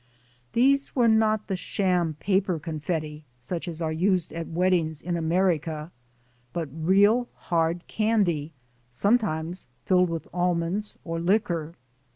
[0.53, 5.15] These were not the sham paper confetti such as are used at wed dings in
[5.15, 5.91] America,
[6.53, 8.51] but real hard candy,
[8.89, 11.75] sometimes filled with almonds or liquor.